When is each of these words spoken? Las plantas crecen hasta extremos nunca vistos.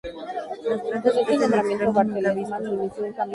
Las 0.67 0.79
plantas 0.81 1.13
crecen 1.27 1.53
hasta 1.53 1.59
extremos 1.73 2.05
nunca 2.07 2.33
vistos. 2.59 3.27